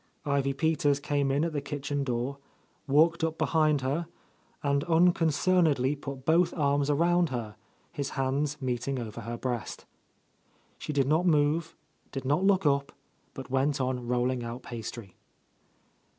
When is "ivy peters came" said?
0.25-1.29